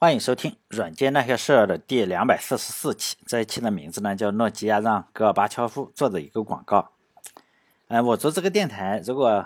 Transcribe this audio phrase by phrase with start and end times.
[0.00, 3.16] 欢迎收听《软件那些事儿》的第两百四十四期。
[3.26, 6.92] 这一期的名字呢叫“诺基亚让戈尔巴乔夫做的一个广告”。
[7.88, 9.44] 呃，我做这个电台，如果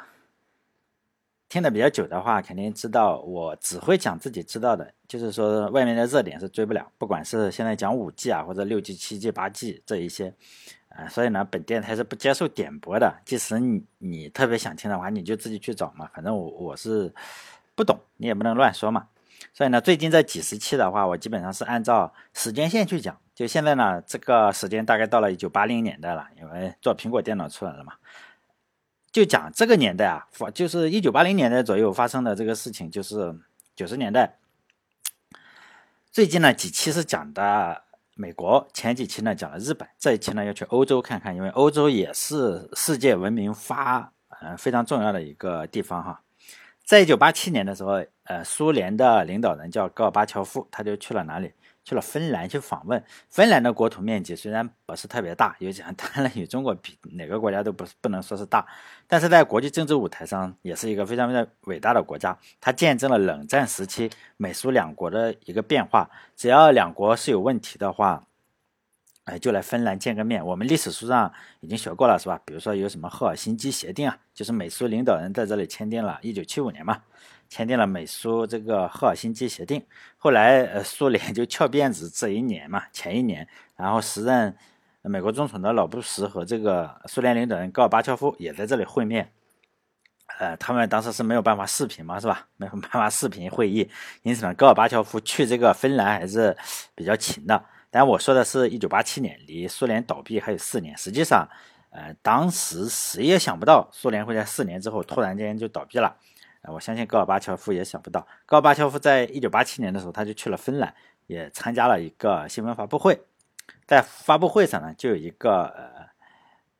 [1.48, 6.86] 听的比较久的话，肯定知道我只会讲自己知道的，就是说外面的热点是追不了。
[6.98, 10.34] 不管是现在讲五 G 啊，或者六 G、七 G、八 G 这一些，
[10.90, 13.22] 啊，所以呢，本电台是不接受点播的。
[13.24, 16.10] 即使你你特别想听的话，你就自己去找嘛。
[16.12, 17.10] 反正我我是
[17.74, 19.08] 不懂，你也不能乱说嘛。
[19.52, 23.18] 所以呢，最近这几十期的话，我基本上是按照时间线去讲。
[23.34, 27.94] 就现在呢，这个时间大概到了一九八零年代了，因为做苹果电脑出来了嘛。
[29.10, 33.34] 就讲这个年代啊，发就是一九八零年代左右发生的这个事情，就是
[33.74, 34.38] 九十年代。
[36.10, 37.82] 最近呢几期是讲的
[38.14, 46.22] 美国，前几期呢讲了日本，这一期呢要去欧洲看看，因为欧洲也是世界文明发呃非常重要的一个地方哈。
[46.84, 51.52] 在一九八七年的时候，呃，苏联的领导人叫戈尔巴乔夫，他就去了哪里？
[51.84, 53.02] 去了芬兰去访问。
[53.28, 58.64] 芬兰的国土面积虽然不是特别大，尤其当然与中国比，哪个国家都不不能说是大，
[59.08, 62.38] 但是在国际政治舞台上也是一个非常非常伟大的国家。
[62.60, 66.08] 它见证了冷战时期美苏两国的一个变化。
[66.36, 68.22] 只要两国是有问题的话，
[69.24, 70.44] 哎，就来芬兰见个面。
[70.44, 72.40] 我们历史书上已经学过了，是吧？
[72.44, 77.02] 比如说有什么赫尔辛基协定啊，就是美苏领导人在这里签订了，一九七五年嘛，
[77.48, 79.80] 签订了美苏这个赫尔辛基协定。
[80.18, 84.56] 后来，呃，苏联 就翘辫子这一年嘛，前一年，然后时任
[85.02, 89.30] 美国总统的老布什和这个苏联领导人戈尔巴乔夫也在这里会面。
[90.40, 92.48] 呃，他们当时是没有办法视频嘛，是吧？
[92.56, 93.88] 没有办法视频会议，
[94.22, 96.56] 因此呢，戈尔巴乔夫去这个芬兰还是
[96.96, 97.64] 比较勤的。
[97.94, 100.96] 但我说的是一九八七年，离苏联倒闭还有四年。
[100.96, 101.46] 实际上，
[101.90, 106.16] 呃，当时谁也想不到苏联会在四年之后突然间就倒闭了。
[106.62, 108.26] 呃，我相信戈尔巴乔夫也想不到。
[108.46, 110.94] 戈尔巴乔夫在一九八七年的时候，他就去了芬兰，
[111.26, 113.20] 也参加了一个新闻发布会。
[113.86, 115.66] 在发布会上呢，就有一个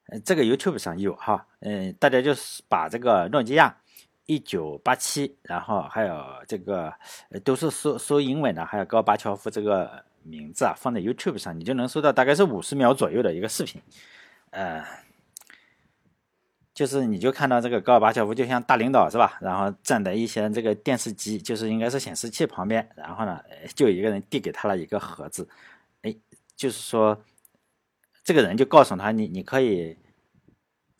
[0.07, 3.77] 呃，这个 YouTube 上有哈，嗯，大家就是把这个诺基亚
[4.25, 6.91] 一九八七，然后还有这个
[7.45, 10.03] 都是说说英文的，还有戈尔巴乔夫这个。
[10.25, 13.81] 名字啊，放在 YouTube 上，你就能搜到大概是五十秒左右的一个视频，
[14.51, 14.85] 呃，
[16.75, 19.39] 就是你就看到这个戈尔巴乔夫就像大领导是吧？
[19.41, 23.41] 然后站在一些这个电视机，就是应该是显示器旁边，然后呢，
[23.75, 25.49] 就有一个人递给他了一个盒子，
[26.03, 26.15] 哎，
[26.55, 27.23] 就是说
[28.23, 29.97] 这个人就告诉他，你你可以。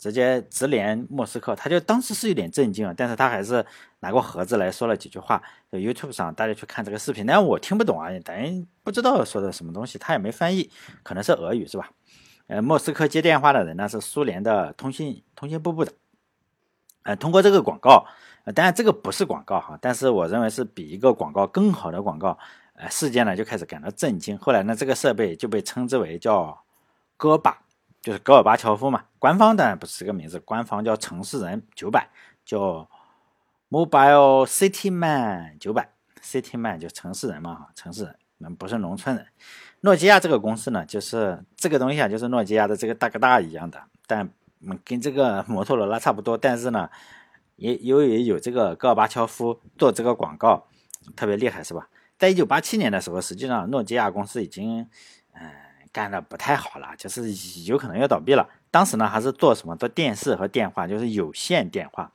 [0.03, 3.65] 直接直连莫斯科，他就当时是有点震惊啊，但是他还是
[4.01, 5.41] 拿过盒子来说了几句话。
[5.71, 10.69] YouTube 上大家去看这个视频，但我听不懂啊，等于不知道说的什么东西，他也没翻译，
[11.05, 11.89] 可能是俄语是吧？
[12.49, 15.95] 呃，莫斯科接电话的人呢是苏联的通信通信部部长。
[17.05, 18.05] 呃，通过这个广告，
[18.43, 22.37] 呃，当然这个不是广告哈，但是我认为是比一个广告更好的广告。
[22.75, 24.37] 呃，事件呢就开始感到震惊。
[24.37, 26.65] 后来呢，这个设备就被称之为叫
[27.17, 27.63] 戈巴。
[28.03, 32.11] 就是戈尔巴乔夫嘛，官方当然不是这个名字，官方叫城市人九百，
[32.45, 32.91] 叫
[33.71, 35.89] Mobile City Man 九百
[36.21, 39.25] ，City Man 就城市人嘛哈，城市人，那不是农村人。
[39.83, 44.29] 诺基亚这个公司呢，就是这个东西啊，就是诺基亚的这个大哥大一样的，但
[44.85, 46.91] 跟这个 摩托罗拉差不多，但是呢，
[47.55, 50.67] 也由于有这个戈尔巴乔夫做这个广告，
[51.15, 51.89] 特别厉害是吧？
[52.19, 54.89] 在一九八七年的时候，实际上诺基亚公司已经，
[55.35, 55.51] 嗯。
[55.93, 57.31] 干的不太好了，就是
[57.65, 58.49] 有可能要倒闭了。
[58.71, 59.77] 当时呢，还是做什么？
[59.77, 62.11] 做电视和电话，就是有线电话。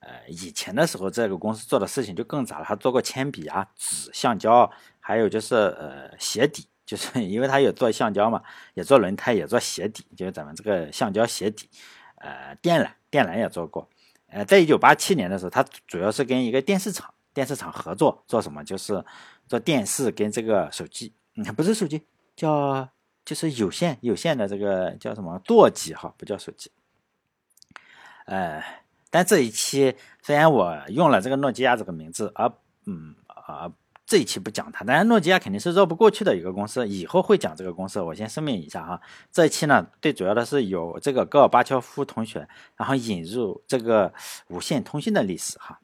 [0.00, 2.64] 呃，以前的时候，这个公司做的事情就更杂了。
[2.64, 8.42] 他做过铅笔啊、纸、橡胶，还有就是呃鞋底，就是 因为他有做橡胶嘛，
[8.74, 11.68] 也做轮胎，也做鞋底，就是咱们这个橡胶鞋底。
[12.16, 13.88] 呃，电缆，电缆也做过。
[14.28, 18.62] 呃，在一九八七年的时候，他主要是跟一个电视厂，电视厂合作，做什么？
[18.62, 19.04] 就是
[19.48, 22.06] 做电视跟这个手机，嗯，不是手机，
[22.36, 22.88] 叫。
[23.26, 26.70] 就是有线有线的这个叫什么座机哈，不叫手机。
[28.24, 28.62] 呃，
[29.10, 32.50] 但这一期虽然我用了这个诺基亚这个名字，而
[32.86, 33.72] 嗯啊
[34.06, 38.00] 这一期不讲它，当然诺基亚肯定是绕不过去的一个公司，以后会讲这个公司。
[38.00, 39.00] 我先声明一下哈，
[39.32, 44.14] 这一期呢最主要的是有这个戈尔巴乔夫同学，然后引入这个
[44.46, 45.80] 无线通信的历史哈。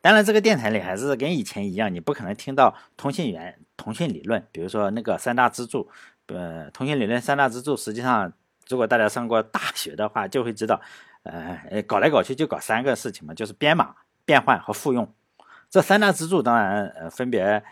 [0.00, 5.90] 当然这个电台里还是跟以前一样，你不可能听到通信员通讯理论，比如说那个三大支柱。
[6.28, 8.32] 呃，通信理论三大支柱，实际上，
[8.68, 10.80] 如果大家上过大学的话，就会知道，
[11.22, 13.94] 呃，搞来搞去就搞三个事情嘛，就是编码、
[14.24, 15.12] 变换和复用。
[15.70, 17.62] 这三大支柱当然，呃，分别，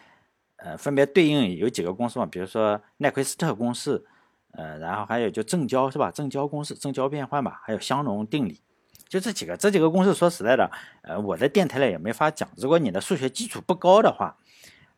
[0.57, 4.05] 呃，分别对应有几个公式嘛，比如说奈奎斯特公式，
[4.53, 6.11] 呃，然后还有就正交是吧？
[6.11, 8.61] 正交公式、正交变换吧，还有香农定理，
[9.09, 9.57] 就这几个。
[9.57, 10.71] 这几个公式说实在的，
[11.03, 12.49] 呃，我在电台里也没法讲。
[12.57, 14.37] 如果你的数学基础不高的话，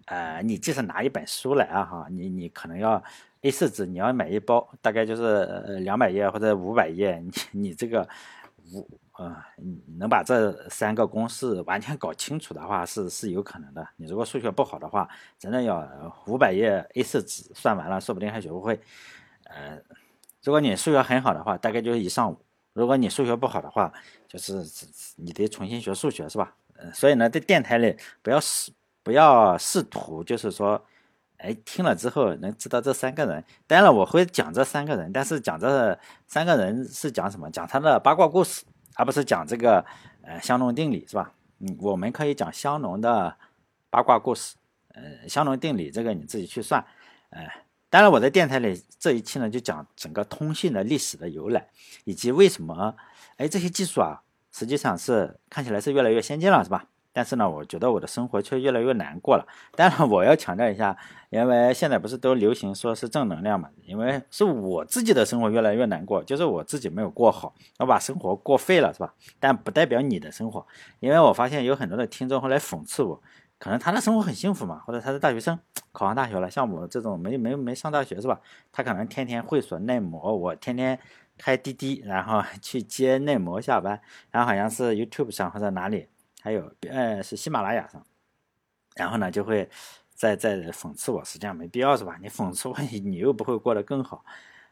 [0.09, 3.03] 呃，你即使拿一本书来啊哈，你你可能要
[3.43, 8.09] A 四纸，你要买一包，大概就是呃两百页或者五百页，你你这个
[8.73, 13.87] 五啊，你能把这三个公式完全搞清楚的话，是是有可能的。
[13.97, 15.07] 你如果数学不好的话，
[15.39, 15.87] 真的要
[16.27, 18.81] 五百页 A 四纸算完了，说不定还学不会。
[19.45, 19.79] 呃，
[20.43, 22.37] 如果你数学很好的话，大概就是一上午；
[22.73, 23.93] 如果你数学不好的话，
[24.27, 24.65] 就是
[25.17, 26.55] 你得重新学数学，是吧？
[26.95, 28.73] 所以呢，在电台里不要试。
[29.09, 30.79] 不要试图，就是说，
[31.39, 33.43] 哎，听了之后能知道这三个人。
[33.67, 37.51] 当然，我会讲这三个人，但是讲这三个人是讲什么？
[37.51, 38.67] 讲他的八卦故事，
[38.97, 39.83] 而不是讲这个
[40.21, 41.33] 呃香农定理，是吧？
[41.61, 43.35] 嗯，我们可以讲香农的
[43.89, 44.57] 八卦故事，
[44.89, 46.85] 呃，香农定理这个你自己去算。
[47.31, 47.41] 呃，
[47.89, 51.67] 当然，我在电台里这一期呢，就讲整个通信的历史的由来，
[52.05, 52.95] 以及为什么，
[53.39, 54.21] 哎，这些技术啊，
[54.53, 56.85] 实际上是看起来是越来越先进了，是吧？
[57.19, 59.45] 但是呢，我觉得我的生活却越来越难过了。
[59.75, 60.97] 当然，我要强调一下，
[61.31, 63.69] 因为现在不是都流行说是正能量嘛？
[63.83, 69.13] 因为是我自己的生活越来越难过，就是我自己没有过好，我把生活过废了，是吧？
[69.41, 70.65] 但不代表你的生活，
[71.01, 73.21] 因为我发现有很多的听众后来讽刺我，
[73.59, 75.59] 可能他的生活很幸福嘛，或者他是大学生，
[75.91, 78.41] 考上大学了，像我这种没没没上大学是吧？
[78.71, 80.97] 他可能天天会所内模，我天天
[81.37, 84.01] 开滴滴，然后去接内模下班，
[84.31, 86.07] 然后好像是 YouTube 上或者哪里。
[86.49, 88.03] 还有，呃，是喜马拉雅上，
[88.97, 89.69] 然后呢，就会
[90.15, 92.19] 在在讽刺我，实际上没必要是吧？
[92.23, 94.25] 你讽刺我， 你又不会过得更好，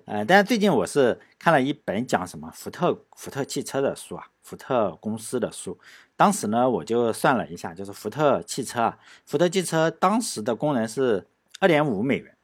[0.06, 5.78] 呃，但是最近我是看了一本讲什么福特福特汽车的书啊，福特公司的书。
[6.16, 11.28] 当时呢，我就算了一下，就是福特汽车啊，福特汽车当时的工人是
[11.60, 12.34] 二点五美元，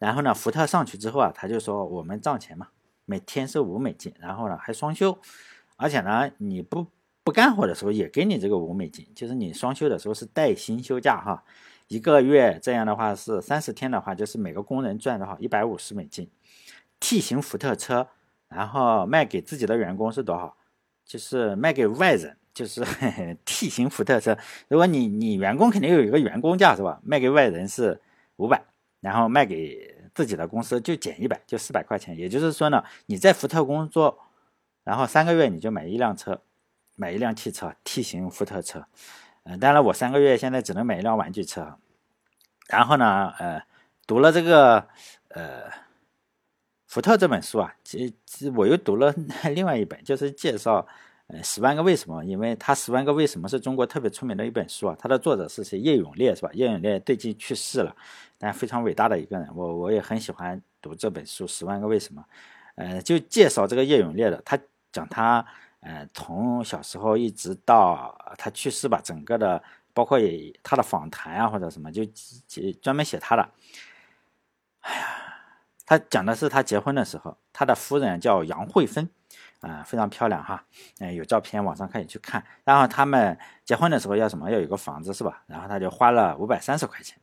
[0.00, 2.66] 然后呢，福特上去之后啊，他就说我们账钱嘛，
[3.04, 5.16] 每天是五美金，然后呢还双休，
[5.76, 6.88] 而且呢你不。
[7.28, 11.44] 不干活的时候也给你这个五美金，就是你双休的时候是带薪休假哈，
[11.88, 16.30] 一个月这样的话是三十天的话，就是每个工人赚的话一百五十美金。
[16.98, 18.08] T 型福特车，
[18.48, 20.56] 然后卖给自己的员工是多少？
[21.04, 22.82] 就是卖给外人，就是
[23.44, 24.34] T 型福特车。
[24.68, 26.98] 如果你你员工肯定有一个员工价是吧？
[27.04, 28.00] 卖给外人是
[28.36, 28.64] 五百，
[29.00, 32.16] 然后卖给自己的公司就减一百，就四百块钱。
[32.16, 34.18] 也就是说呢，你在福特工作，
[34.82, 36.40] 然后三个月你就买一辆车。
[36.98, 38.84] 买一辆汽车，T 型福特车，
[39.44, 41.78] 嗯，当然我三个月现在只能买一辆玩具车。
[42.68, 43.62] 然后呢，呃，
[44.04, 44.88] 读了这个
[45.28, 45.70] 呃
[46.88, 49.14] 福特这本书啊，其实我又读了
[49.54, 50.84] 另外一本，就是介绍
[51.28, 54.96] 呃十万个为什么，因为他十万个为什么是中国特别出名的一本书啊。
[54.98, 55.78] 它的作者是谁？
[55.78, 56.50] 叶永烈是吧？
[56.52, 57.94] 叶永烈最近去世了，
[58.38, 62.22] 但非常伟大的一个人，我我也很喜欢读这本书《十万个为什么》。
[62.74, 64.58] 呃，就介绍这个叶永烈的，他
[64.90, 65.46] 讲他。
[65.80, 69.62] 嗯，从小时候一直到他去世吧，整个的
[69.94, 72.02] 包括也他的访谈啊或者什么，就
[72.82, 73.48] 专门写他的。
[74.80, 75.06] 哎呀，
[75.86, 79.08] 他讲的是他结婚的时候，他的夫人叫杨慧芬，
[79.60, 80.64] 啊，非常漂亮哈，
[80.98, 82.44] 嗯，有照片网上可以去看。
[82.64, 84.50] 然后他们结婚的时候要什么？
[84.50, 85.42] 要有个房子是吧？
[85.46, 87.18] 然后他就花了五百三十块钱，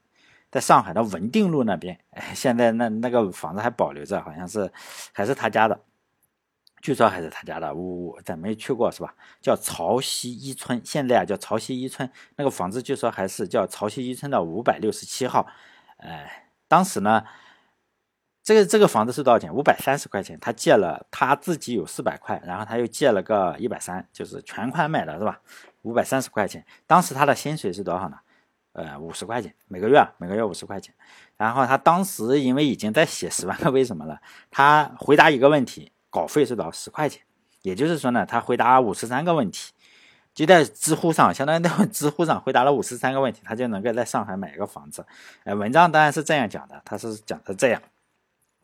[0.50, 4.72] 在上海的文定路那边，哎， 现在那那个房子还保留着，好像是
[5.12, 5.80] 还是他家的。
[6.86, 9.16] 据说还是他家的，我我咱没去过是吧？
[9.42, 15.48] 叫潮汐一村，现在啊叫潮汐一村，那个房子据说还是叫潮汐一村的五百六十七号。
[15.98, 17.24] 哎，当时呢，
[18.44, 19.52] 这个这个房子是多少钱？
[19.52, 20.40] 五百三十块钱。
[20.40, 25.42] 他借了他自己有四百块，然后他又借了个一百三，就是全款买的是吧？
[25.82, 26.64] 五百三十块钱。
[26.86, 28.20] 当时他的薪水是多少呢？
[28.74, 30.94] 呃，五十块钱每个月，每个月五十块钱。
[31.36, 34.22] 然后他当时因为已经在写十万个为什么了，
[34.52, 35.92] 他回答一个问题。
[36.16, 36.72] 稿费是多少？
[36.72, 37.22] 十块钱，
[37.64, 39.74] 也就是说呢，他回答五十三个问题，
[40.34, 45.06] 就在知乎上，相当于在知乎上回答了五十三个问题，他就能够在上海买一个房子。
[45.44, 47.82] 哎，文章当然是这样讲的，他是讲的这样，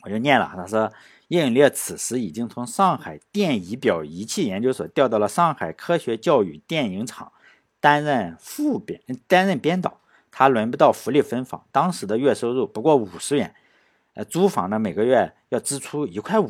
[0.03, 0.49] 我就念了。
[0.55, 0.89] 他说，
[1.27, 7.33] 叶永烈此时已经从上海电仪表仪器研究所调到了上海科学教育电影厂
[7.81, 9.99] 担任副编，担任编导。
[10.33, 13.53] 他轮不到福利分房，当时的月收入不过五十元，
[14.13, 16.49] 呃，租房呢每个月要支出一块五。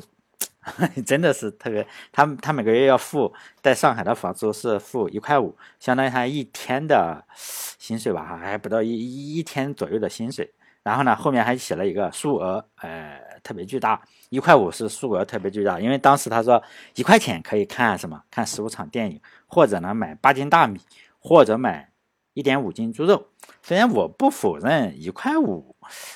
[1.06, 10.54] 真的是特别，他他每个月要付在上海的房租是付一块五，相当于他一天的薪水吧，还不到一一一天左右的薪水。
[10.84, 16.62] 然后呢，后面还写了一个数额，呃，特别巨大，一块五是数额特别巨大，因为当时他说
[16.96, 20.80] 一块钱可以看什么，看十五场电影，或者呢买八斤大米，
[21.20, 21.90] 或者买。
[22.34, 23.28] 一点五斤猪肉，
[23.64, 25.76] 虽然我不否认一块五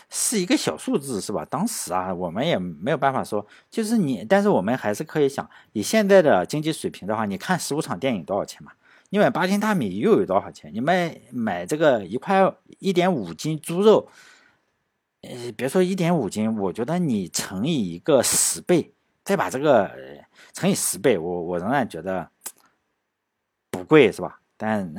[0.09, 1.45] 是一个小数字，是吧？
[1.45, 8.71] 当时啊，我们也没有办法说，就是你，但是我们还是可以想，以现在的经济水平的话，你看十五场电影多少钱嘛？
[9.09, 10.73] 你买八斤大米又有多少钱？
[10.73, 14.09] 你买买这个一块一点五斤猪肉，
[15.21, 18.91] 呃，别说一点五斤，我觉得你乘以一个十倍，
[19.23, 19.91] 再把这个
[20.53, 22.29] 乘以十倍，我我仍然觉得
[23.69, 24.39] 不贵，是吧？
[24.57, 24.93] 但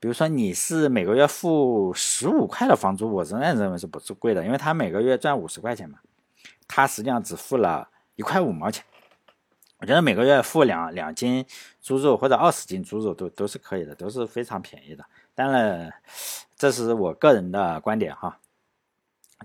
[0.00, 5.98] 比如说你是每个月付十五块的房租，我仍然认为是不是贵的，因为他每个月赚五十块钱嘛，
[6.66, 8.82] 他实际上只付了一块五毛钱。
[9.78, 11.44] 我觉得每个月付两两斤
[11.82, 15.04] 猪肉或者二十斤猪肉都都是可以的，都是非常便宜的。
[15.34, 15.92] 当然，
[16.56, 18.38] 这是我个人的观点哈。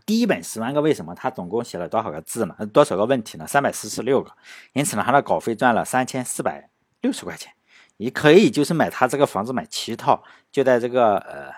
[0.05, 2.55] 第一本《十万个为什么》，它总共写了多少个字呢？
[2.74, 3.47] 多少个问题呢？
[3.47, 4.29] 三百四十六个。
[4.74, 6.69] 因此呢，它的稿费赚了三千四百
[7.00, 7.54] 六十块钱。
[7.97, 11.51] 你可以就是买他这个房子买七套，就在这个呃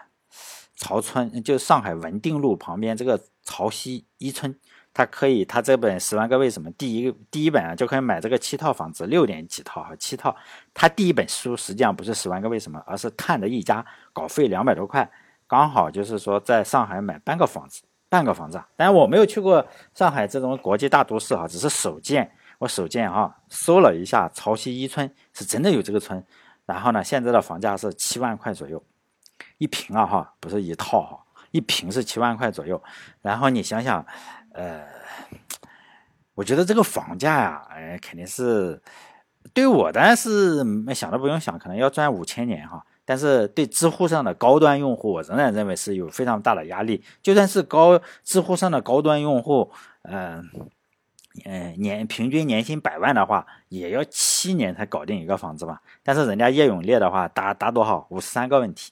[0.75, 4.57] 曹村，就上海文定路旁边这个曹溪一村。
[4.93, 10.35] 他可以，他这本《十万个为什么》第一第一本啊，就可以买这个七套房子，六点几套哈，七套。
[10.73, 15.07] 他第一本书实际上不是《十万个为什么》，而是看的一家，稿费两百多块，
[15.47, 18.59] 刚好就是说在上海买半个房子，半个房子。
[18.75, 19.63] 但我没有去过
[19.93, 26.23] 上海这种国际大都市哈，只是首见，我手贱哈，搜了一下潮汐一村，是真的有这个村。
[26.65, 28.83] 然后呢，现在的房价是七万块左右
[29.57, 31.19] 一平啊哈，不是一套哈，
[31.51, 32.81] 一平是七万块左右。
[33.21, 34.05] 然后你想想。
[34.53, 34.87] 呃，
[36.33, 38.81] 我觉得这个房价呀，哎，肯定是
[39.53, 40.63] 对我当然是
[40.95, 42.83] 想都不用想，可能要赚五千年哈。
[43.05, 47.03] 但是对知乎上的高端用户，我仍然认为是有非常大的压力。
[47.21, 49.71] 就算是高知乎上的高端用户，
[50.01, 50.49] 嗯
[51.45, 55.81] 嗯，年平均年薪百万的话，也要七年才搞定一个房子吧。
[56.03, 58.05] 但是人家叶永烈的话，答答多少？
[58.09, 58.91] 五十三个问题，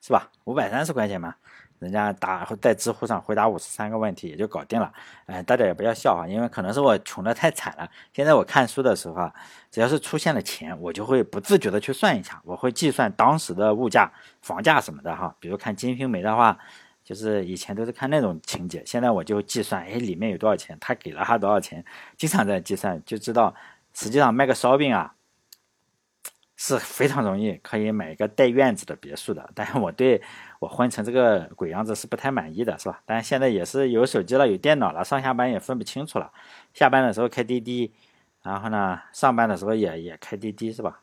[0.00, 0.30] 是吧？
[0.44, 1.34] 五百三十块钱嘛。
[1.80, 4.92] 人家答在知乎上回答五十三个问题也就搞定了，
[5.24, 7.88] 哎，大家也不要笑啊，因为可能是我穷的太惨了。
[8.12, 9.32] 现在我看书的时候啊，
[9.70, 15.34] 只要是出现了钱，我就会不自觉的去算一下，我会计算当时的物价、房价什么的哈。
[15.40, 16.58] 比如看《金瓶梅》的话，
[17.10, 21.84] 就是以前都是看那种情节，现在我就计算，哎，里面有多少钱，他给了他多少钱，
[22.16, 23.52] 经常在计算，就知道
[23.92, 25.16] 实际上卖个烧饼啊。
[26.56, 30.22] 是非常容易可以买一个带院子的别墅的，但是我对
[30.60, 33.02] 我混成这个鬼样子是不太满意的，是吧？
[33.04, 36.30] 但是现在也是有手机了，有电脑了，上下班也分不清楚了。
[36.72, 37.92] 下班的时候开滴滴，
[38.42, 41.00] 然后呢，上班的时候也也开滴滴，是吧？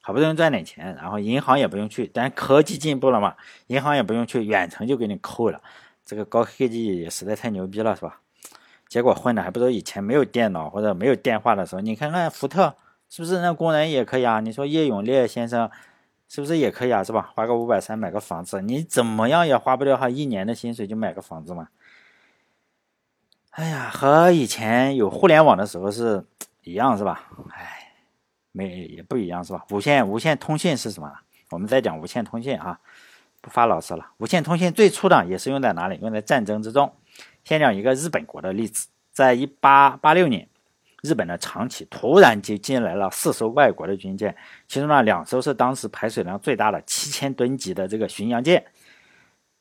[0.00, 3.36] 好不容易赚点钱，然后银行也不用去，但科技进步了嘛，
[3.68, 5.60] 银行也不用去，远程就给你扣了。
[6.04, 8.20] 这个高科技也实在太牛逼了，是吧？
[8.88, 11.80] 结果混的还不如以前没有电脑或者没有电话的时候。
[11.80, 12.74] 你看看福特。
[13.12, 14.38] 是不是那工人也可以啊？
[14.38, 15.68] 你说叶永烈先生
[16.28, 17.02] 是不是也可以啊？
[17.02, 17.32] 是吧？
[17.34, 21.70] 花个五百三买个房子，你怎么样也花不了他一年的薪水就买个房子嘛？
[23.50, 26.24] 哎呀，和以前有互联网的时候是
[26.62, 27.28] 一样是吧？
[27.52, 27.79] 哎，
[28.52, 29.64] 没也不一样是吧？
[29.70, 31.12] 无线无线通信是什么？
[31.50, 32.78] 我们再讲无线通信啊，
[33.40, 34.06] 不发老师了。
[34.18, 35.98] 无线通信最初的也是用在哪里？
[36.02, 36.92] 用在战争之中。
[37.44, 40.46] 先讲一个日本国的例子，在一八八六年。
[41.02, 44.36] 日本的长崎突然就进来了四艘外国的军舰，
[44.68, 48.62] 其中呢两艘是当时排水量最大的七千吨级的这个巡洋舰，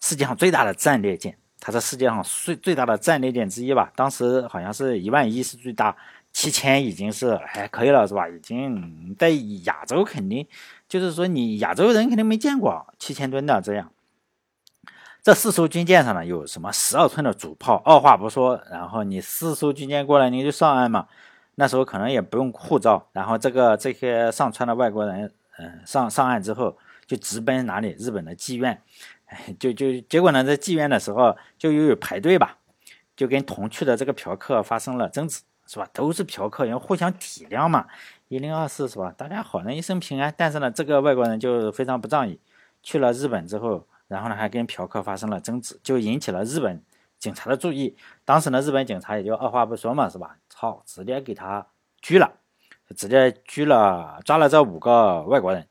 [0.01, 3.89] 世界上最大的战列舰，它是世界上最最大的战列舰之一吧？
[3.95, 5.95] 当时好像是一万一是最大，
[6.31, 8.27] 七千已经是还可以了是吧？
[8.29, 9.29] 已经在
[9.65, 10.47] 亚洲肯定
[10.87, 13.91] 就是说你亚洲人肯定没见过七千吨的这样。
[15.21, 21.07] 这四艘军舰上呢有什么十二寸的主炮，二话不说，然后你四艘军舰过来你就上岸嘛。
[21.55, 27.93] 那时候可能也不用护照，然后这个这些上船的外国人，嗯，上上岸之后就直奔哪里？
[27.99, 28.81] 日本的妓院，
[29.59, 32.57] 就就结果呢，在妓院的时候就又有排队吧，
[33.17, 35.87] 就跟同去的这个嫖客发生了争执，是吧？
[35.93, 37.85] 都是嫖客，要互相体谅嘛，
[38.27, 39.13] 一零二四是吧？
[39.15, 40.33] 大家好人一生平安。
[40.35, 42.39] 但是呢，这个外国人就非常不仗义，
[42.81, 46.83] 去了日本之后，然后呢还跟嫖客发生了争执，就引起了日本。
[47.19, 47.95] 警察的注意，
[48.25, 50.37] 当时呢，日本警察也就二话不说嘛，是吧？
[50.49, 51.67] 操，直接给他
[52.01, 52.31] 拘了，
[52.95, 55.67] 直接拘了，抓了这五个外国人，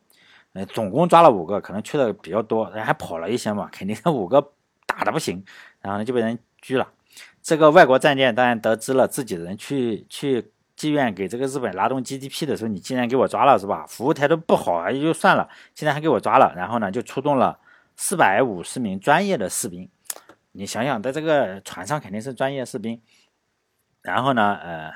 [0.53, 4.53] 呃，总共抓了五个，可能去的比较多，人还跑了一些嘛，肯定是五个
[4.87, 5.45] 打的不行，
[5.81, 6.87] 然后呢就被人拘了。
[7.49, 13.87] 这个外国战舰当然得知了自己人去去妓院给这个日本拉动 GDP 的时候，你竟然给我抓了，是吧？
[13.89, 17.59] 服务态度不好啊也就算了，竟然还给我抓了，然后呢就出动了
[17.97, 19.89] 四百五十名专业的士兵。
[20.53, 23.01] 你想想，在这个船上肯定是专业士兵，
[24.03, 24.93] 然后呢，呃，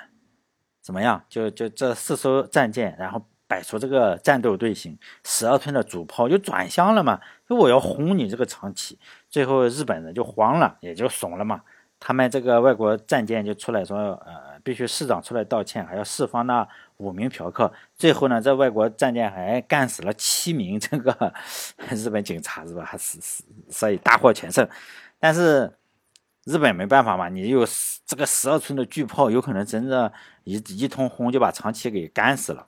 [0.83, 1.25] 怎么样？
[1.31, 7.19] 就就这四艘战舰，然后摆出这个战斗队形，十二寸的主炮就转向了嘛，
[7.49, 8.99] 说我要轰你这个长崎。
[9.31, 11.63] 最后日本人就慌了，也就怂了嘛。
[12.05, 16.67] 他们这个外国战舰就出来说，呃，必须市长出来道歉，还要释放那
[16.97, 17.73] 五名嫖客。
[17.95, 21.33] 最后呢，这外国战舰还干死了七名这个
[21.95, 22.85] 日本警察，是吧？
[22.85, 24.69] 还是是，所以大获全胜。
[25.21, 25.73] 但是
[26.43, 27.65] 日本没办法嘛，你有
[28.05, 32.67] 这个十二寸的巨炮，有可能真的，一一通轰就把长崎给干死了。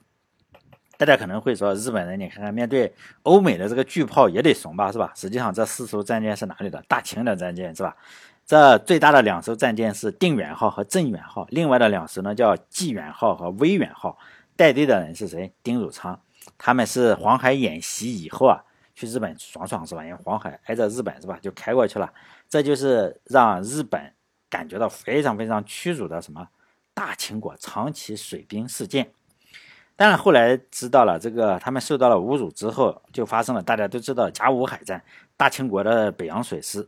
[0.97, 5.11] 大家可能会说，日本人，你看看，面对欧美的这个巨炮也得怂吧，是吧？
[5.13, 6.81] 实际上，这四艘战舰是哪里的？
[6.87, 7.93] 大清的战舰，是吧？
[8.45, 14.17] 这最大的两艘战舰是定远号和镇远号，另外的两艘呢叫济远号和威远号。
[14.55, 15.51] 带队的人是谁？
[15.63, 16.19] 丁汝昌。
[16.57, 20.05] 他们是黄海演习以后啊，去日本爽爽是吧？
[20.05, 21.39] 因为黄海挨着日本是吧？
[21.41, 22.13] 就开过去了。
[22.47, 24.13] 这就是让日本
[24.47, 26.47] 感觉到非常非常屈辱的什么
[26.93, 29.11] 大清国长崎水兵事件。
[29.95, 35.03] 但是后来知道了这个，他们受到了侮辱之后，就发生了大家都知道甲午海战，
[35.35, 36.87] 大清国的北洋水师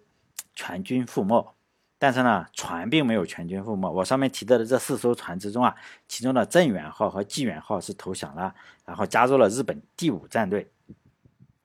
[0.58, 1.54] 全军覆没。
[2.00, 3.88] 但是呢，船并没有全军覆没。
[3.92, 5.76] 我上面提到的这四艘船之中啊，
[6.08, 8.54] 其中的镇远号和济远号是投降了，
[8.86, 10.72] 然后加入了日本第五战队。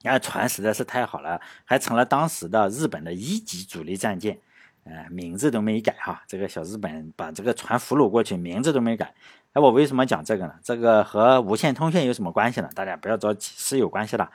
[0.03, 4.39] 然后船实在是太好了，还成了当时的日本的一级主力战舰。
[4.85, 9.15] 呃，名字都没改哈，这个小日本把这个船俘虏过去，名字都没改。
[9.53, 10.55] 哎，我为什么讲这个呢？
[10.61, 12.69] 这个和无线通讯有什么关系呢？
[12.75, 14.29] 大家不要着急，是有关系的。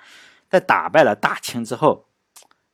[0.50, 2.06] 在打败了大清之后，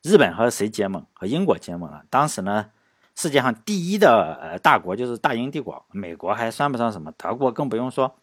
[0.04, 1.06] 日本和谁结盟？
[1.14, 2.04] 和英国结盟了。
[2.10, 2.70] 当时呢，
[3.16, 8.14] 世界上第一的呃大国就是大英帝国，美国还算不上什么，德国更不用说。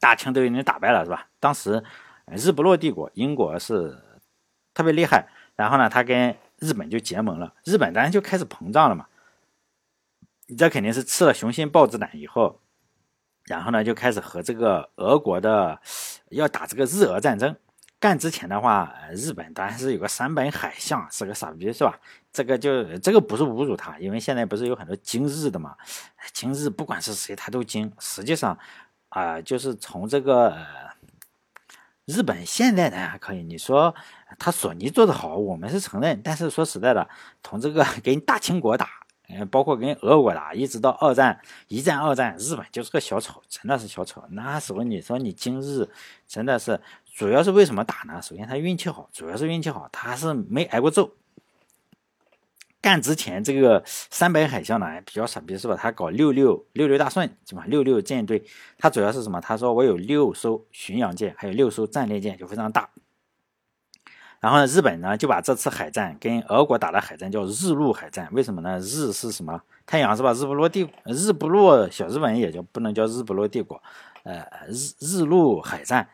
[0.00, 1.28] 大清都已经打败了，是吧？
[1.38, 1.84] 当时
[2.32, 4.02] 日不落帝国，英国是
[4.72, 9.06] 特别厉害，然后呢，他跟日本就结盟了，日本当然就开始膨胀了嘛。
[10.46, 12.62] 你这肯定是吃了雄心豹子胆以后。
[13.44, 15.80] 然后呢，就开始和这个俄国的
[16.30, 17.54] 要打这个日俄战争。
[17.98, 21.98] 干之前的话，日本当然是有个山本海象，是个傻逼，是吧？
[22.32, 25.74] 这个就这个不是侮辱他，因为现在不是有很多精日的嘛？
[26.32, 27.90] 精日不管是谁，他都精。
[27.98, 28.58] 实际上，
[29.08, 30.54] 啊，就是从这个
[32.04, 33.42] 日本现在呢还可以。
[33.42, 33.94] 你说
[34.38, 36.20] 他索尼做的好，我们是承认。
[36.22, 37.08] 但是说实在的，
[37.42, 39.05] 从这个 跟大清国打。
[39.28, 44.22] 嗯，包括跟俄国打，一直到二战、一战、二战，日本就是个小丑，真的是小丑。
[44.30, 45.88] 那时候你说你今日
[46.28, 46.80] 真的是，
[47.14, 48.22] 主要是为什么打呢？
[48.22, 51.10] 首先他运气好，主要是运气好，他是没挨过揍。
[52.80, 55.74] 干之前这个三百海啸呢比较傻逼是吧？
[55.74, 57.64] 他搞六六六六大顺是吧？
[57.66, 58.44] 六六舰队，
[58.78, 59.40] 他主要是什么？
[59.40, 62.88] 他说我有六艘巡洋舰，还有六艘战列舰，就非常大。
[64.40, 68.78] 然后呢，日本呢就把这次海战跟俄国打的海战叫日露海战，为什么呢？
[68.78, 69.60] 日是什么？
[69.86, 70.32] 太阳是吧？
[70.32, 73.82] 日不落帝，日不落小日本也就不能叫日不落帝国，
[74.24, 76.08] 呃，日日露海战，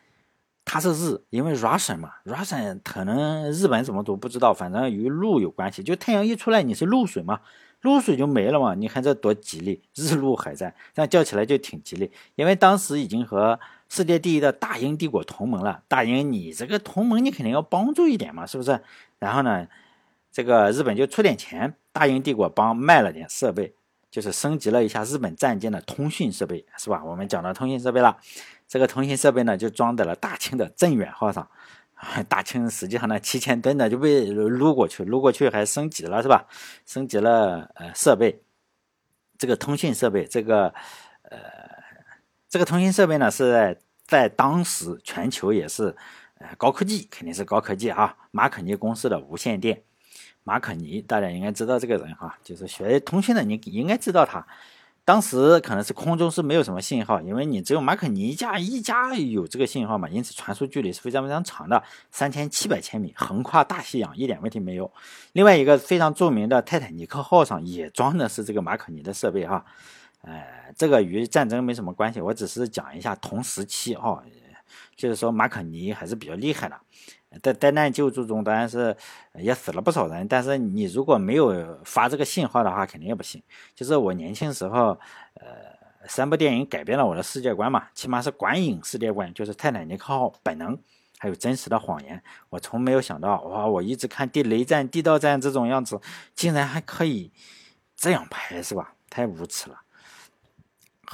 [0.63, 7.41] 它是日，因为 Russian 嘛，Russian 可能日本怎么读不知道，反正与露有关系，就太阳一出来你是露水嘛，
[7.81, 13.59] 露水就没了嘛，你看这多吉利，日露海战，这样叫起来就挺吉利，因为当时已经和。
[13.93, 18.81] 世界第一的大英帝国同盟了，大英，你这个同盟你肯定要帮助一点嘛，是不是？
[19.19, 19.67] 然后呢，
[20.31, 23.75] 这个日本就出点钱，大英帝国帮卖了点设备，
[24.09, 27.05] 就是升级了一下日本战舰的通讯设备，是吧？
[27.05, 28.17] 我们讲到通讯设备了，
[28.67, 31.47] 这个通讯设备呢就装在了大清的镇远号上，
[32.27, 36.47] 大清实际上呢七千吨的就被撸过去，撸过去还升级了，是吧？
[36.87, 38.41] 升级了呃设备，
[39.37, 40.73] 这个通讯设备，这个
[41.29, 41.62] 呃。
[42.53, 45.95] 这个通信设备呢，是在在当时全球也是，
[46.37, 48.15] 呃，高科技，肯定是高科技啊。
[48.29, 49.81] 马可尼公司的无线电，
[50.43, 54.45] 马可尼大家应该知道这个人哈，就是学通讯的，你应该知道他。
[55.03, 64.91] 当时可能是空中是没有什么信号，因为你只有马可尼一家一家有这个信号嘛，因此传输距离是非常非常长的，三千七百千米，横跨大西洋，一点问题没有。
[65.31, 69.65] 另外一个非常著名的泰坦尼克号上也装的是这个马可尼的设备哈。
[70.23, 74.23] 呃，这个与战争没什么关系，我只是讲一下同时期哈，
[74.95, 76.79] 就是说马可尼还是比较厉害的，
[77.41, 78.95] 在灾难救助中当然是
[79.35, 83.43] 也死了不少人，但是你如果没有发这个信号的话，肯定也不行。
[83.75, 84.97] 就是我年轻时候，
[85.33, 90.77] 呃，三部电影改变了我的世界观嘛，起码是观影世界观，就是泰坦尼克号、本能，
[91.19, 92.23] 还有真实的谎言。
[92.49, 95.99] 我从没有想到，哇，我一直看地雷战、地道战这种样子，
[96.33, 97.31] 竟然还可以
[97.97, 98.93] 这样拍，是吧？
[99.09, 99.81] 太无耻了。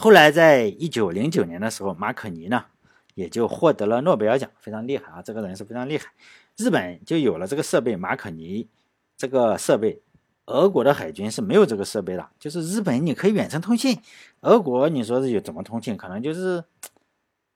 [0.02, 2.64] 后来，在一九零九年的时候，马可尼呢
[3.16, 5.22] 也就获得了诺贝尔奖，非常厉害啊！
[5.22, 6.06] 这个人是非常厉害。
[6.56, 8.70] 日本就有了这个设备，马可尼
[9.18, 10.02] 这个设备，
[10.46, 12.30] 俄国的海军是没有这个设备的。
[12.40, 14.00] 就是日本你可以远程通信，
[14.40, 15.98] 俄国你说是有怎么通信？
[15.98, 16.64] 可能就是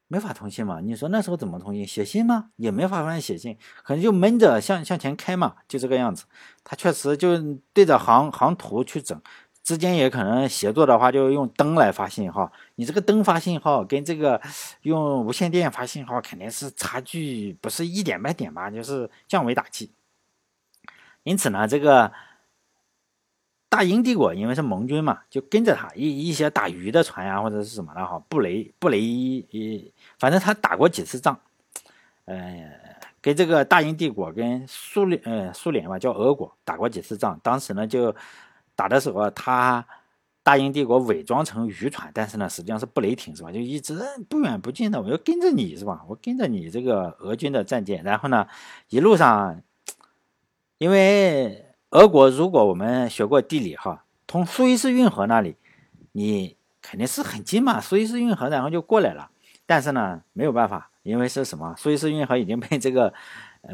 [0.09, 0.81] 没法通信嘛。
[0.81, 1.87] 你说那时候怎么通信？
[1.87, 2.49] 写信吗？
[2.57, 6.25] 也没法写信，可能就闷着向向前开嘛，就这个样子。
[6.65, 9.21] 他确实就对着航航图去整。
[9.63, 12.51] 之间也可能协作的话，就用灯来发信号。
[12.75, 14.41] 你这个灯发信号跟这个
[14.81, 19.89] 用无线电发信号肯定是差距不是一点半点吧，就是降维打击。
[21.23, 22.11] 因此呢，这个
[23.69, 31.39] 大英帝国因为是盟军嘛，就跟着他一一些打鱼的船呀，或者是什么的哈，布雷布雷伊，反正他打过几次仗，
[32.25, 32.69] 呃，
[33.21, 38.13] 跟这个大英帝国跟苏联呃苏联吧，叫俄国打过几次仗，当时呢就。
[38.75, 39.85] 打的时候，他
[40.41, 43.51] 大英帝国伪装成渔船，但是呢，实际上是布雷霆，是吧？
[43.51, 46.03] 就一直不远不近的，我就跟着你，是吧？
[46.07, 48.47] 我跟着你这个俄军的战舰，然后呢，
[48.89, 49.61] 一路上，
[50.79, 55.55] 因为俄国，如果我们学过地理哈，从苏伊士运河那里，
[56.11, 59.29] 你肯定是很近嘛，苏伊士运河然后就过来了，
[59.65, 61.73] 但是呢，没有办法，因为是什么？
[61.77, 63.13] 苏伊士运河已经被这个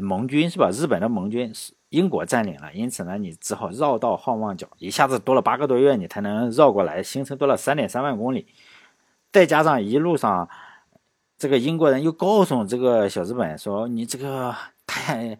[0.00, 0.70] 盟军是吧？
[0.70, 1.72] 日本的盟军是。
[1.90, 8.46] 英国占领了，因此呢，你只好绕道好望角，一下子多了八个多月，你才能绕过来，行程多了三点三万公里，
[9.32, 10.48] 再加上一路上，
[11.36, 14.54] 这个英国人又告诉这个小日本说，你这个
[14.86, 15.36] 太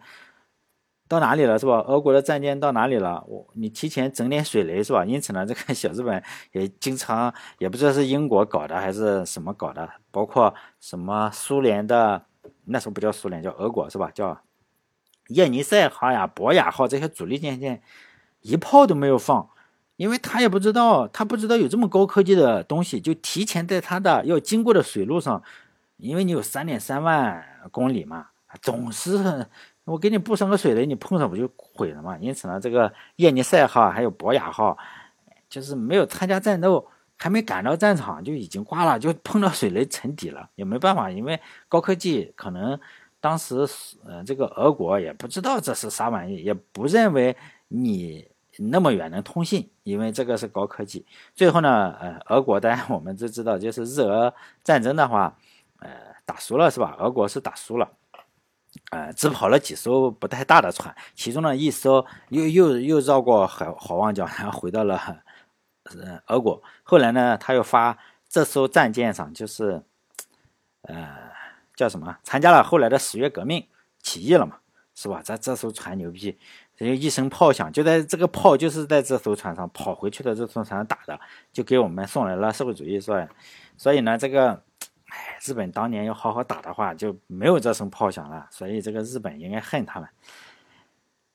[1.07, 1.77] 到哪里了是吧？
[1.87, 3.23] 俄国的战舰到哪里了？
[3.29, 5.05] 我你提前整点水雷是吧？
[5.05, 12.25] 因此呢，这个小日本也经常也不知道是英国搞的还是什么搞的，包括什么苏联的
[12.65, 14.11] 那时候不叫苏联，叫俄国是吧？
[14.13, 14.37] 叫。
[15.33, 17.81] 叶尼塞号呀、博雅号这些主力舰舰
[18.41, 19.49] 一炮都没有放，
[19.95, 25.41] 因为他也不知道，他不知道有这么高科技的东西，就提前在他的要经过的水路上，
[25.97, 28.27] 因为你有三点三万公里嘛，
[28.61, 29.47] 总是
[29.85, 32.17] 我给你布上个水雷，你碰上不就毁了嘛？
[32.19, 34.77] 因此呢，这个叶尼塞号还有博雅号，
[35.49, 41.39] 就是没有参加战斗，还没赶到战场就已经挂了，就碰到水雷沉底了，也没办法，因为
[41.69, 42.79] 高科技可能。
[43.21, 43.55] 当时，
[44.03, 51.05] 呃，这个俄国也不知道这是啥玩意，也不认为你那么远能通信，因为这个是高科技。
[51.35, 55.37] 最后呢，呃，俄国当然我们都知道，就是日俄战争的话，
[55.79, 55.89] 呃，
[56.25, 56.95] 打输了是吧？
[56.97, 57.91] 俄国是打输了，
[58.89, 64.99] 呃，只跑了几艘不太大的船，其中呢一艘又又又绕过海好望角，然后回到了
[65.83, 66.59] 呃俄国。
[66.81, 67.95] 后来呢，他又发
[68.27, 69.83] 这艘战舰上就是，
[70.81, 71.20] 呃。
[71.81, 72.15] 叫什么？
[72.21, 73.65] 参加了后来的十月革命，
[74.03, 74.57] 起义了嘛，
[74.93, 75.19] 是吧？
[75.25, 76.37] 这这艘船牛逼，
[76.77, 81.19] 就一声炮响，就在这个炮就是在这艘船上跑回去的这艘船上打的，
[81.51, 83.27] 就给我们送来了社会主义，是吧？
[83.77, 84.51] 所以呢，这个，
[85.07, 88.45] 哎，日本当年要好好打的话，就没有这声炮响了。
[88.51, 90.07] 所以这个日本应该恨他们。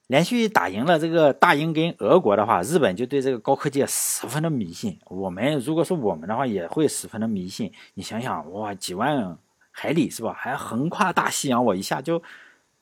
[0.07, 4.97] 连续打赢了这个大英跟俄国的话，日本就对这个高科技十分的迷信。
[5.07, 7.73] 我们如果说我们的话，也会十分的迷信。
[7.95, 9.37] 你想想，哇，几万。
[9.79, 10.33] 海里是吧？
[10.33, 12.23] 还横跨大西洋，我一下就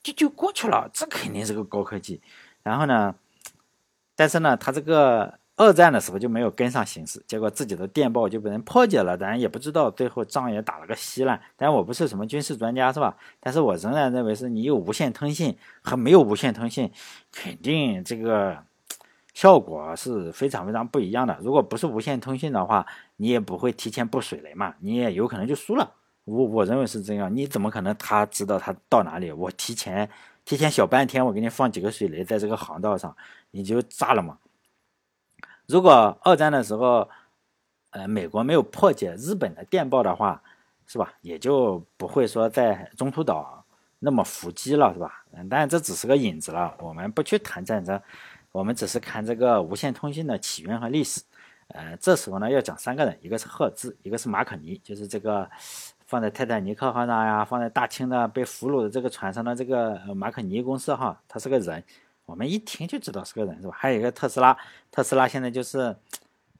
[0.00, 2.20] 就就过去了，这肯定是个高科技。
[2.62, 3.12] 然后呢，
[4.14, 9.18] 但是呢，他这个二战的时候就没有跟上形势，结果自己的电报就被人破解了。
[9.18, 11.40] 咱也不知道最后仗也打了个稀烂。
[11.56, 13.16] 但我不是什么军事专家是吧？
[13.40, 16.92] 但是我仍然认为是你有无线通信和没有无线通信，
[17.32, 18.62] 肯定这个
[19.32, 21.36] 效果是非常非常不一样的。
[21.42, 25.92] 如果不是无线通信的话，你也不会提前布水雷嘛，你也有可能就输了。
[26.24, 29.30] 我我认为是这样，你怎么可能他知道他到哪里？
[29.30, 30.08] 我提前
[30.44, 33.14] 提前小半天，我给你放几个水雷在这个航道上，
[33.50, 34.38] 你就炸了嘛。
[35.66, 37.08] 如果二战的时候，
[37.90, 40.42] 呃，美国没有破解日本的电报的话，
[40.86, 41.12] 是吧？
[41.20, 43.64] 也就不会说在中途岛
[43.98, 45.24] 那么伏击了，是吧？
[45.32, 48.00] 嗯，但这只是个引子了，我们不去谈战争，
[48.50, 51.20] 我们只是看这个无线通信的起源和历史。
[51.68, 55.50] 呃，这时候呢要讲三个人，一个是赫兹，一个是马可尼，就是这个。
[56.14, 61.82] 放在泰坦尼克号上呀，放在大清的被俘虏的这个船上的这个马可尼公司哈，他是个人，
[62.24, 63.74] 我们一听就知道是个人是吧？
[63.76, 64.56] 还有一个特斯拉，
[64.92, 65.96] 特斯拉现在就是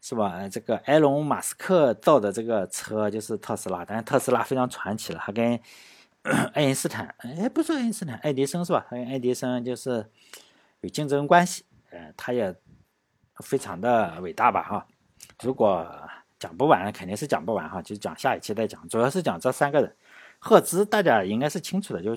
[0.01, 0.49] 是吧？
[0.49, 5.61] 这个埃隆马斯克造的这个车就是特斯拉，但是特斯拉非常传奇了，他跟
[6.53, 8.85] 爱因斯坦，哎，不是爱因斯坦，爱迪生是吧？
[8.91, 10.05] 他跟爱迪生就是
[10.81, 12.53] 有竞争关系，呃，他也
[13.37, 14.87] 非常的伟大吧哈？
[15.45, 15.89] 如果。
[16.39, 18.87] 讲不完，肯定是讲不完哈，就讲下一期再讲。
[18.89, 19.95] 主要是讲这三个人，
[20.39, 22.17] 赫兹大家应该是清楚的，就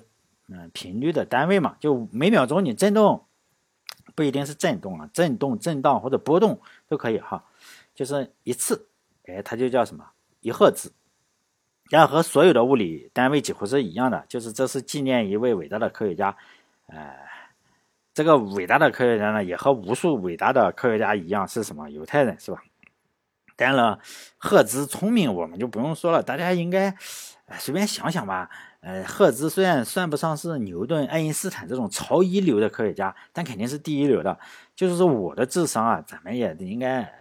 [0.50, 3.26] 嗯频率的单位嘛，就每秒钟你振动，
[4.16, 7.44] 不一定是振动啊，振动、震荡或者波动都可以哈，
[7.96, 8.88] 就是一次，
[9.26, 10.06] 哎，它就叫什么
[10.42, 10.92] 一赫兹，
[11.90, 16.36] 然后和所有的物理单位几乎是一样的，就是这是纪念一位伟大的科学家，
[16.88, 17.16] 呃，
[18.14, 22.64] 这个伟大的科学家呢，也和无数伟大的科学家一样，是什么犹太人是吧？
[23.58, 24.00] 当然了，
[24.38, 26.24] 赫兹聪明，我们就不用说了。
[26.24, 26.96] 大家应该
[27.60, 28.50] 随便想想吧。
[28.82, 34.38] 呃，赫兹虽然算不上是牛顿、爱因斯坦这种超一流的科学家，但肯定是第一流的。
[34.76, 37.12] 就是说，我的智商啊，咱们也应该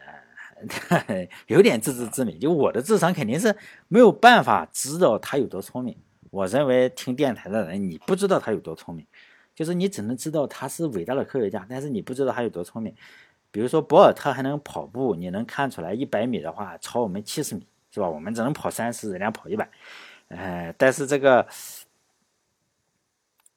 [1.48, 2.38] 有点自知之明。
[2.38, 3.56] 就我的智商肯定是
[3.88, 5.96] 没有办法知道他有多聪明。
[6.30, 9.04] 我认为听电台的人，你不知道他有多聪明，
[9.54, 12.94] 就是你只能知道他是伟大的科学家，但是你不知道他有多聪明。
[13.56, 18.06] 比如说博尔特还能跑步，你能看出来一百米的话超我们七十米，是吧？
[18.06, 19.66] 我们只能跑三十，人家跑一百。
[20.28, 21.48] 呃，但是这个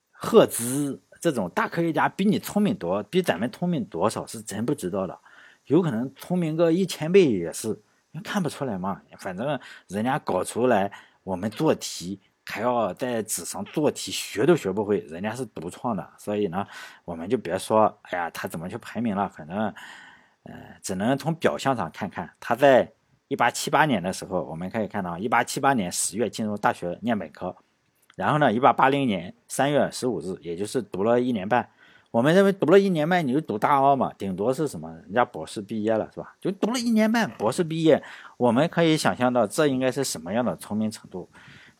[0.10, 5.20] 赫兹这种大科学家比你聪明多，比咱们聪明多少是真不知道的，
[5.66, 7.78] 有可能聪明个一千倍也是，
[8.24, 9.02] 看不出来嘛。
[9.18, 9.60] 反正
[9.90, 10.90] 人家搞出来，
[11.24, 12.22] 我们做题。
[12.50, 16.66] 还要在纸上做题，学都学不会，人家是独创的，所以呢，
[17.06, 19.30] 我们就别说，哎呀，他怎么去排名了？
[19.30, 19.56] 反正，
[20.44, 22.28] 呃，只能从表象上看看。
[22.40, 22.92] 他在
[23.28, 27.56] 一八七八年的时候，我们可以看到，一八七八年十月进入大学念本科，
[28.16, 31.70] 然后呢，一八八零年三月十五日，也就是读了一年半。
[32.10, 34.92] 我们认为读了一年半，你就读大二嘛，顶多是什么？
[35.04, 36.36] 人家博士毕业了，是吧？
[36.42, 38.02] 就读了一年半，博士毕业，
[38.38, 41.30] 我们可以想象到这应该是什么样的聪明程度。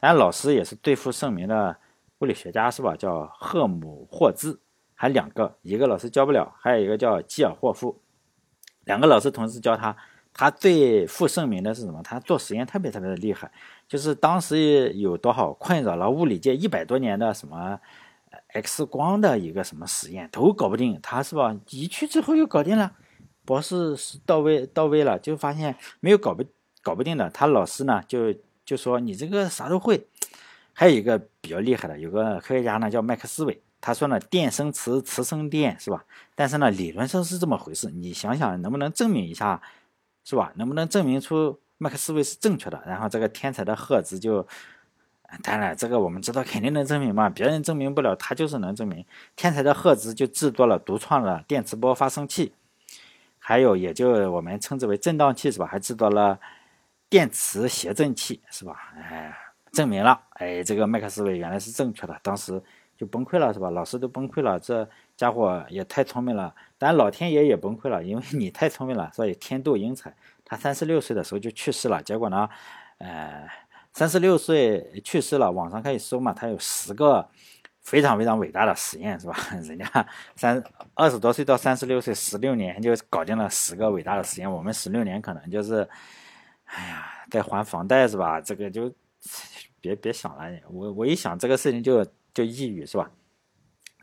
[0.02, 1.76] 咱老师也是最负盛名的
[2.20, 2.96] 物理学家是吧？
[2.96, 4.60] 叫赫姆霍兹，
[4.96, 8.02] 还两个，一个老师教不了，还有一个叫基尔霍夫，
[8.86, 9.96] 两个老师同时教他。
[10.32, 12.02] 他最负盛名的是什么？
[12.02, 13.52] 他做实验特别特别的厉害，
[13.88, 17.78] 就是当时有多少困扰了物理界一百多年的什么
[18.54, 21.54] X 光的一个什么实验都搞不定，他是吧？
[21.72, 22.94] 一去之后又搞定了，
[23.44, 26.46] 博士到位到位了，就发现没有搞不
[26.82, 27.30] 搞不定的。
[27.30, 28.34] 他老师呢就。
[28.70, 30.06] 就说你这个啥都会，
[30.74, 36.06] 还有一个比较厉害的，有个科学家呢叫麦克斯韦，他说呢电生磁，磁生电，是吧？
[36.36, 39.60] 但是呢理论上是这么回事，你想想能不能证明一下，
[40.24, 40.54] 是吧？
[40.54, 42.80] 能不能证明出麦克斯韦是正确的？
[42.86, 44.48] 然后这个天才的赫兹就，
[45.42, 49.04] 当然这个我们知道肯定能证明嘛，别人证明不了，他就是能证明。
[49.36, 52.54] 天才的赫兹就制作了独创的电磁波发生器，
[53.40, 55.66] 还有也就我们称之为振荡器，是吧？
[55.66, 56.40] 还制作了。
[57.10, 58.94] 电磁谐振器是吧？
[58.96, 59.36] 哎，
[59.72, 62.62] 证明了，哎，这个麦克斯韦原来是正确的，当时
[62.96, 63.72] 就崩溃了是吧？
[63.72, 70.16] 老师都崩溃了，这家伙也太聪明了，但老天爷也崩溃了，因为你太聪明了，所以天妒英才。
[70.46, 72.48] 他三十六岁的时候就去世了，结果呢，
[73.00, 73.48] 呃，
[73.92, 77.28] 三十六岁去世了，网上可以搜嘛，他有十个
[77.82, 79.36] 非常非常伟大的实验是吧？
[79.64, 85.90] 人家三二十多岁到三十六岁，十六年就搞定了十个伟大的实验，我们十六年可能就是。
[86.72, 88.40] 哎呀，在还房贷是吧？
[88.40, 88.94] 这个就
[89.82, 90.44] 别别想了。
[90.70, 93.12] 我我一想这个事情就就抑郁是吧？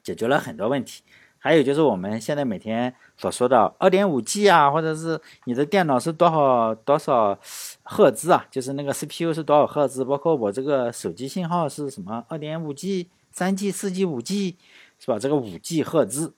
[0.03, 1.03] 解决了很多问题。
[1.39, 7.39] 还有就是我们现在每天所说的二点五 G 啊，或者是你的电脑是多少多少
[7.85, 8.45] 赫兹啊？
[8.51, 10.05] 就是那个 CPU 是多少赫兹？
[10.05, 12.25] 包括我这个手机信号是什么？
[12.29, 14.57] 二点五 G、三 G、四 G、五 G
[14.99, 15.21] 是吧？
[15.21, 16.35] 这个五 G 赫兹。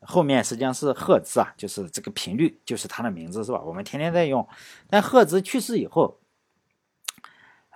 [0.00, 3.60] 后面实际上是赫兹啊，就是这个频率，就是它的名字是吧？
[3.60, 4.46] 我们天天在用。
[4.88, 6.20] 但赫兹去世以后，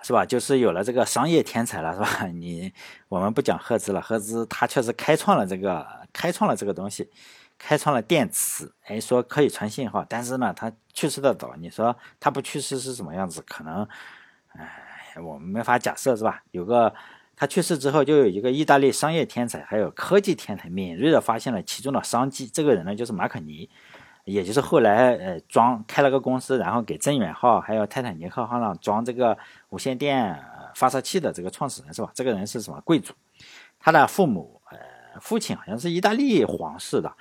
[0.01, 0.25] 是吧？
[0.25, 2.27] 就是有了这个商业天才了，是吧？
[2.33, 2.73] 你
[3.09, 7.09] 我们不讲赫兹了，赫兹他确实开创了这个，开创了这个东西，
[7.57, 10.05] 开创了电磁，哎，说可以传信号。
[10.07, 13.41] 但是呢，他去世的早，你说他不去世是什么样子？
[13.47, 13.87] 可能，
[14.53, 16.43] 哎，我们没法假设，是吧？
[16.51, 16.93] 有个。
[17.41, 22.45] 他去世之后，就有一个意大利商业天才，还有科技天才，敏锐的发现了其中的商机。
[22.45, 23.67] 这个人呢，就是马可尼，
[24.25, 29.35] 也就是后来呃装开了个公司，然后给镇远号还有泰坦尼克号上装这个
[29.69, 30.39] 无线电
[30.75, 32.11] 发射器的这个创始人，是吧？
[32.13, 33.11] 这个人是什么贵族？
[33.79, 37.11] 他的父母呃父亲好像是意大利皇室的。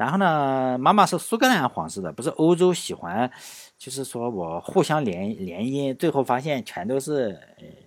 [0.00, 3.30] 然后呢，妈妈是苏格兰皇室的，不是欧洲喜欢，
[3.76, 7.38] 就是说我互相联联姻，最后发现全都是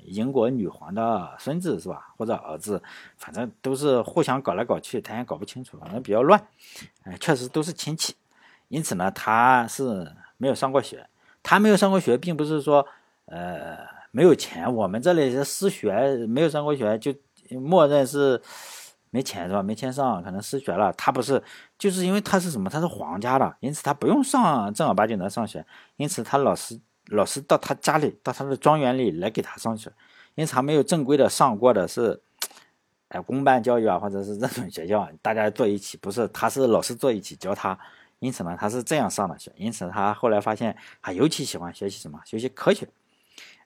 [0.06, 2.13] 英国女皇的孙子是吧？
[2.15, 2.80] 或者儿子，
[3.17, 6.39] 反正都是互相搞来搞去，他也搞不清楚，反正比较乱。
[7.06, 8.15] 哎，确实都是亲戚，
[8.67, 11.08] 因此呢，他是没有上过学。
[11.41, 12.86] 他没有上过学，并不是说
[13.26, 13.76] 呃
[14.12, 14.71] 没有钱。
[14.71, 17.12] 我们这里是私学，没有上过学就
[17.60, 18.39] 默认是。
[19.13, 19.62] 没钱是吧？
[19.62, 20.91] 没钱上，可能失学了。
[20.93, 21.41] 他不是，
[21.78, 22.67] 就是因为他是什么？
[22.67, 25.63] 他是皇家的，因此他不用上正儿八经的上学。
[25.97, 29.93] 因此他老师老师到他家里，到他的庄园里来给他上学。
[30.34, 32.19] 因此他没有正规的上过的是，
[33.10, 37.78] 哎，公办教育啊，或者是这种学校，大家坐一起，不是，他是老师坐一起教他。
[38.17, 39.52] 因此呢，他是这样上的学。
[39.56, 42.19] 因此他后来发现，他尤其喜欢学习什么？
[42.26, 42.88] 学习科学。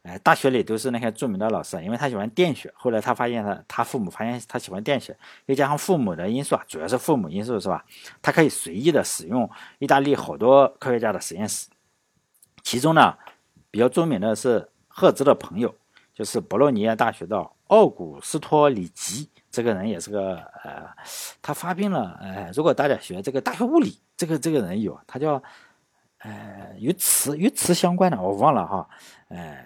[0.07, 2.73] 哎，大学里都是那些著名的老师，因为他喜欢电学。
[2.77, 5.13] 后来他发现他，他父母发现他喜欢电学，
[5.47, 7.83] 又加上父母的因素啊，主要是父母因素是吧？
[8.21, 11.67] 他可以随意的使用意大利好多科学家的实验室，
[12.63, 13.17] 其中呢
[13.69, 15.75] 比较著名的是赫兹的朋友，
[16.13, 20.87] 就是博洛尼亚大学的奥古斯托里吉，这个人也是个呃，
[21.41, 25.43] 他发病了呃，如果大家学这个大学物理，这个这个人有，他叫
[26.19, 28.89] 呃，与磁与磁相关的我忘了哈，
[29.27, 29.63] 呃，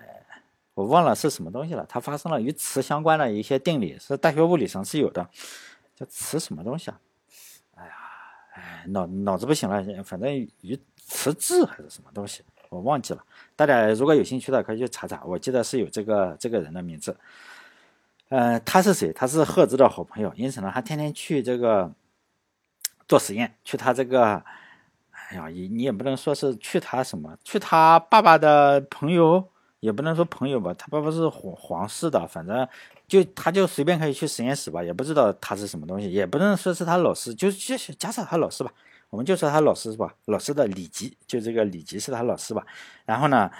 [0.74, 1.86] 我忘了是什么东西了。
[1.88, 5.30] 它发生了与磁相关的一些定理，是大学物理上是有的，
[5.96, 7.00] 叫磁什么东西啊？
[7.76, 7.94] 哎呀，
[8.54, 13.24] 哎，脑脑子不行了，反正与磁质还是什么东西，我忘记了。
[13.56, 15.22] 大家如果有兴趣的，可以去查查。
[15.26, 17.18] 我记得是有这个这个人的名字。
[18.30, 19.12] 呃，他是谁？
[19.12, 21.94] 他是赫兹的好朋友，因此呢，他天天去这个
[23.06, 24.42] 做实验，去他这个，
[25.12, 29.51] 哎呀，你你也不能说是去他什么，去他爸爸的朋友，
[29.82, 32.66] 也不能说朋友吧，他爸爸是皇皇室的，反正
[33.06, 38.72] 就他就随便可以去实验室吧，也不知道他是什么东西，也不能说是他老师，就就假设他老师吧，
[39.10, 42.66] 我们就说他老师是吧，老师的李吉，就这个李吉是他老师吧，
[43.06, 43.52] 然后呢，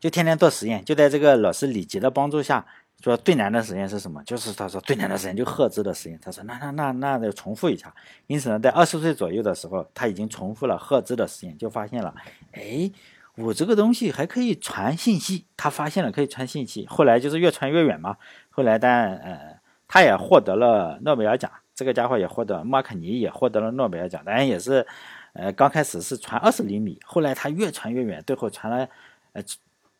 [0.00, 2.66] 就天天做实验，就在这个老师李吉的帮助下。
[3.04, 4.24] 说最难的实验是什么？
[4.24, 6.18] 就是他说最难的实验就赫兹的实验。
[6.20, 7.94] 他说那那那那得重复一下。
[8.26, 12.12] 因此呢，在二十岁左右的时候，他已经重复了赫兹的实验，就发现了，
[12.52, 12.90] 哎，
[13.36, 15.46] 我这个东西还可以传信息。
[15.56, 18.16] 他发现了可以传信息，后来就是越传越远嘛。
[18.50, 21.50] 后来但呃，他也获得了诺贝尔奖。
[21.74, 24.22] 这个家伙也获得，马克尼也获得了诺贝尔奖。
[24.24, 24.86] 当然也是，
[25.34, 28.88] 呃，刚开始是传二十厘米，后来他越传越远，最后传了，
[29.32, 29.42] 呃。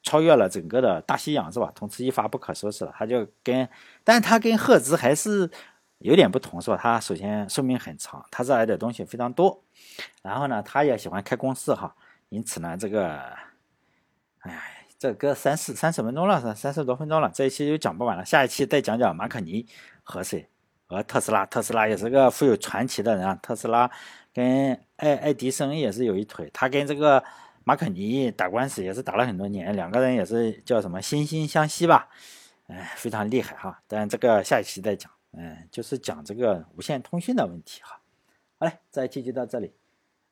[0.02, 1.72] 超越了整个的大西洋是吧？
[1.74, 2.94] 从此一发不可收拾了。
[2.96, 3.68] 他就跟，
[4.04, 5.50] 但他跟赫兹还是
[5.98, 6.78] 有点不同是吧？
[6.80, 9.64] 他首先寿命很长，他热爱的东西非常多。
[10.22, 11.92] 然后呢，他也喜欢开公司哈。
[12.28, 13.18] 因此呢，这个，
[14.40, 18.24] 哎，这个三四三十分钟了，三三十多分钟了，这一期就讲不完了。
[18.24, 19.66] 下一期再讲讲马可尼
[20.02, 20.48] 和谁？
[20.86, 21.44] 和特斯拉。
[21.46, 23.38] 特斯拉也是个富有传奇的人啊。
[23.42, 23.90] 特斯拉
[24.32, 26.50] 跟爱爱迪生也是有一腿。
[26.52, 27.22] 他跟这个。
[27.68, 32.08] 马可尼打官司也是打了很多年，两个人也是叫什么惺惺相惜吧，
[32.68, 33.82] 哎，非常厉害哈。
[33.88, 38.00] 但这个下一期再讲，嗯，就是讲这个无线通讯的问题哈。
[38.60, 39.74] 好嘞，这一期就到这里，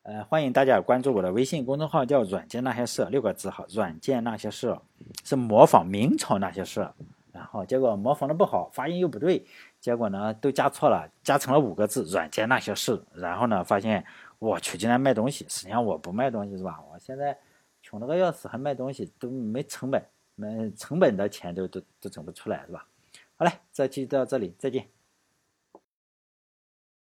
[0.04, 4.78] 呃，欢迎大家关注我的微信公众号，叫“软件那些事”，六个字哈，“软件那些事”
[5.24, 6.86] 是模仿明朝那些事，
[7.32, 9.42] 然后结果模仿的不好，发音又不对，
[9.80, 14.04] 结果呢都加错了，加成了五个字“软件那些事”，然后呢发现。
[14.40, 15.46] 我去，竟然卖东西！
[15.48, 16.78] 实际上我不卖东西是吧？
[16.92, 17.34] 我现在
[17.80, 22.86] 穷了个要死，还卖东西都没成本，没成本的钱都都都整不出来是吧？
[23.36, 24.86] 好嘞，这期到这里，再见。